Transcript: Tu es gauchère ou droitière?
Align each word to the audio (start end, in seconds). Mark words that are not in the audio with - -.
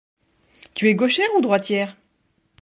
Tu 0.73 0.89
es 0.89 0.95
gauchère 0.95 1.29
ou 1.37 1.41
droitière? 1.41 1.95